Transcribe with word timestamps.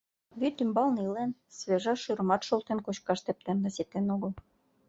Вӱдӱмбалне 0.39 1.01
илен, 1.07 1.31
свежа 1.57 1.93
шӱрымат 1.95 2.41
шолтен 2.47 2.79
кочкаш 2.85 3.19
тептерна 3.25 3.69
ситен 3.75 4.05
огыл. 4.15 4.31